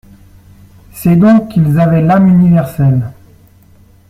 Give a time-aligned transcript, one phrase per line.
[0.93, 3.11] C'est donc qu'ils avaient l'âme universelle.